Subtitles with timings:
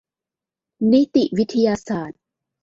[0.91, 2.19] นิติวิทยาศาสตร์